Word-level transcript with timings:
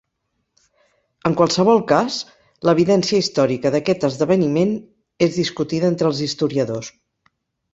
En 1.29 1.35
qualsevol 1.41 1.83
cas, 1.91 2.17
l'evidència 2.69 3.21
històrica 3.25 3.73
d'aquest 3.75 4.07
esdeveniment 4.09 4.73
és 5.27 5.37
discutida 5.37 5.93
entre 5.95 6.11
els 6.13 6.27
historiadors. 6.31 6.91